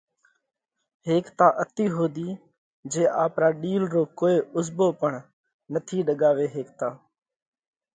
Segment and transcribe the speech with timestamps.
[1.07, 2.29] ھيڪتا اتي ۿُوڌِي
[2.91, 5.11] جي آپرا ڏِيل رو ڪوئي اُزڀو پڻ
[5.73, 6.87] نٿِي ڏڳاوي ھيڪتا.